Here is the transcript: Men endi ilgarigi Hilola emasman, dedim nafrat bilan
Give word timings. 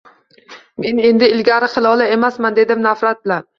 Men 0.85 1.01
endi 1.09 1.29
ilgarigi 1.35 1.71
Hilola 1.81 2.09
emasman, 2.17 2.59
dedim 2.63 2.85
nafrat 2.89 3.25
bilan 3.27 3.49